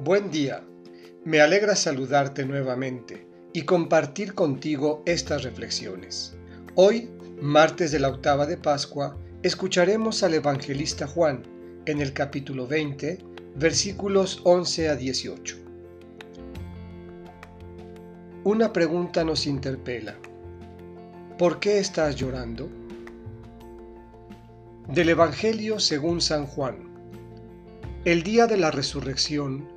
Buen 0.00 0.30
día. 0.30 0.62
Me 1.24 1.40
alegra 1.40 1.74
saludarte 1.74 2.44
nuevamente 2.44 3.26
y 3.52 3.62
compartir 3.62 4.32
contigo 4.32 5.02
estas 5.06 5.42
reflexiones. 5.42 6.36
Hoy, 6.76 7.10
martes 7.42 7.90
de 7.90 7.98
la 7.98 8.10
octava 8.10 8.46
de 8.46 8.56
Pascua, 8.56 9.18
escucharemos 9.42 10.22
al 10.22 10.34
evangelista 10.34 11.08
Juan 11.08 11.42
en 11.84 12.00
el 12.00 12.12
capítulo 12.12 12.68
20, 12.68 13.18
versículos 13.56 14.40
11 14.44 14.88
a 14.88 14.94
18. 14.94 15.56
Una 18.44 18.72
pregunta 18.72 19.24
nos 19.24 19.48
interpela. 19.48 20.16
¿Por 21.38 21.58
qué 21.58 21.80
estás 21.80 22.14
llorando? 22.14 22.68
Del 24.86 25.08
Evangelio 25.08 25.80
según 25.80 26.20
San 26.20 26.46
Juan. 26.46 26.88
El 28.04 28.22
día 28.22 28.46
de 28.46 28.58
la 28.58 28.70
resurrección, 28.70 29.76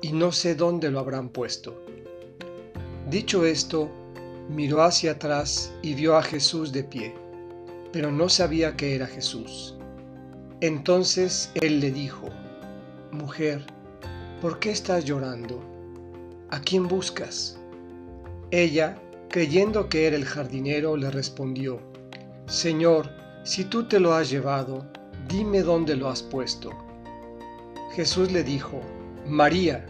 y 0.00 0.12
no 0.12 0.32
sé 0.32 0.54
dónde 0.54 0.90
lo 0.90 1.00
habrán 1.00 1.28
puesto. 1.28 1.82
Dicho 3.08 3.44
esto, 3.44 3.90
miró 4.48 4.82
hacia 4.82 5.12
atrás 5.12 5.72
y 5.82 5.94
vio 5.94 6.16
a 6.16 6.22
Jesús 6.22 6.72
de 6.72 6.84
pie, 6.84 7.14
pero 7.92 8.10
no 8.10 8.28
sabía 8.28 8.76
que 8.76 8.94
era 8.94 9.06
Jesús. 9.06 9.76
Entonces 10.60 11.50
él 11.54 11.80
le 11.80 11.90
dijo, 11.90 12.28
Mujer, 13.12 13.64
¿por 14.40 14.58
qué 14.58 14.70
estás 14.70 15.04
llorando? 15.04 15.62
¿A 16.50 16.60
quién 16.60 16.88
buscas? 16.88 17.58
Ella, 18.50 19.00
creyendo 19.28 19.88
que 19.88 20.06
era 20.06 20.16
el 20.16 20.24
jardinero, 20.24 20.96
le 20.96 21.10
respondió, 21.10 21.80
Señor, 22.46 23.10
si 23.44 23.64
tú 23.64 23.84
te 23.88 24.00
lo 24.00 24.14
has 24.14 24.30
llevado, 24.30 24.86
dime 25.28 25.62
dónde 25.62 25.96
lo 25.96 26.08
has 26.08 26.22
puesto. 26.22 26.70
Jesús 27.92 28.30
le 28.30 28.42
dijo, 28.44 28.80
María. 29.28 29.84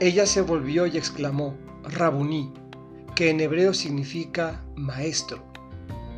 Ella 0.00 0.26
se 0.26 0.42
volvió 0.42 0.86
y 0.86 0.98
exclamó, 0.98 1.56
Rabuní, 1.82 2.52
que 3.14 3.30
en 3.30 3.40
hebreo 3.40 3.72
significa 3.72 4.62
maestro. 4.76 5.42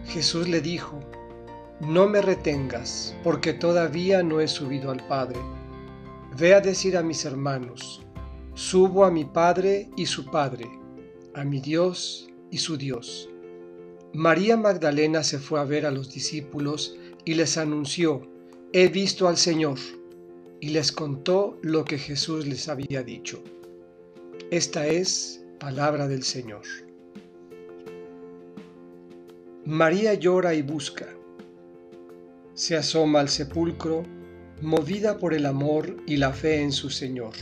Jesús 0.06 0.48
le 0.48 0.60
dijo, 0.60 0.98
No 1.80 2.08
me 2.08 2.20
retengas, 2.20 3.14
porque 3.22 3.52
todavía 3.52 4.24
no 4.24 4.40
he 4.40 4.48
subido 4.48 4.90
al 4.90 5.06
Padre. 5.06 5.38
Ve 6.36 6.54
a 6.54 6.60
decir 6.60 6.96
a 6.96 7.02
mis 7.02 7.24
hermanos, 7.24 8.02
Subo 8.54 9.04
a 9.04 9.10
mi 9.12 9.24
Padre 9.24 9.88
y 9.96 10.06
su 10.06 10.26
Padre, 10.26 10.68
a 11.34 11.44
mi 11.44 11.60
Dios 11.60 12.28
y 12.50 12.58
su 12.58 12.76
Dios. 12.76 13.30
María 14.12 14.56
Magdalena 14.56 15.22
se 15.22 15.38
fue 15.38 15.60
a 15.60 15.64
ver 15.64 15.86
a 15.86 15.92
los 15.92 16.12
discípulos 16.12 16.96
y 17.24 17.34
les 17.34 17.56
anunció, 17.56 18.28
He 18.72 18.88
visto 18.88 19.28
al 19.28 19.36
Señor 19.36 19.78
y 20.62 20.68
les 20.68 20.92
contó 20.92 21.58
lo 21.62 21.84
que 21.84 21.98
Jesús 21.98 22.46
les 22.46 22.68
había 22.68 23.02
dicho. 23.02 23.42
Esta 24.52 24.86
es 24.86 25.44
palabra 25.58 26.06
del 26.06 26.22
Señor. 26.22 26.62
María 29.64 30.14
llora 30.14 30.54
y 30.54 30.62
busca. 30.62 31.08
Se 32.54 32.76
asoma 32.76 33.18
al 33.18 33.28
sepulcro, 33.28 34.04
movida 34.60 35.18
por 35.18 35.34
el 35.34 35.46
amor 35.46 35.96
y 36.06 36.16
la 36.16 36.32
fe 36.32 36.62
en 36.62 36.70
su 36.70 36.90
Señor. 36.90 37.34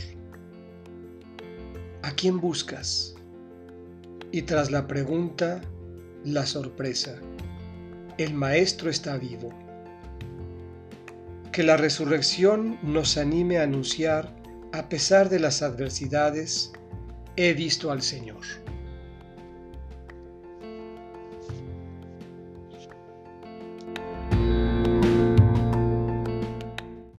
¿A 2.01 2.15
quién 2.15 2.41
buscas? 2.41 3.13
Y 4.31 4.41
tras 4.41 4.71
la 4.71 4.87
pregunta, 4.87 5.61
la 6.25 6.47
sorpresa. 6.47 7.21
El 8.17 8.33
Maestro 8.33 8.89
está 8.89 9.15
vivo 9.17 9.53
que 11.51 11.63
la 11.63 11.77
resurrección 11.77 12.77
nos 12.81 13.17
anime 13.17 13.57
a 13.57 13.63
anunciar, 13.63 14.33
a 14.71 14.87
pesar 14.87 15.29
de 15.29 15.39
las 15.39 15.61
adversidades, 15.61 16.71
he 17.35 17.53
visto 17.53 17.91
al 17.91 18.01
Señor. 18.01 18.41